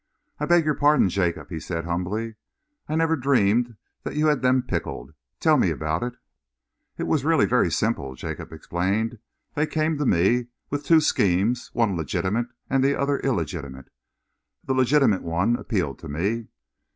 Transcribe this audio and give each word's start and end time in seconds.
"I 0.39 0.47
beg 0.47 0.65
your 0.65 0.73
pardon, 0.73 1.09
Jacob," 1.09 1.49
he 1.51 1.59
said 1.59 1.85
humbly. 1.85 2.33
"I 2.89 2.95
never 2.95 3.15
dreamed 3.15 3.77
that 4.01 4.15
you 4.15 4.25
had 4.25 4.41
them 4.41 4.63
pickled. 4.63 5.13
Tell 5.39 5.57
me 5.59 5.69
about 5.69 6.01
it?" 6.01 6.15
"It 6.97 7.05
was 7.05 7.23
really 7.23 7.45
very 7.45 7.69
simple," 7.71 8.15
Jacob 8.15 8.51
explained. 8.51 9.19
"They 9.53 9.67
came 9.67 9.99
to 9.99 10.05
me 10.07 10.47
with 10.71 10.85
two 10.85 11.01
schemes, 11.01 11.69
one 11.73 11.95
legitimate, 11.95 12.47
the 12.67 12.99
other 12.99 13.19
illegitimate. 13.19 13.91
The 14.63 14.73
legitimate 14.73 15.21
one 15.21 15.55
appealed 15.55 15.99
to 15.99 16.09
me. 16.09 16.47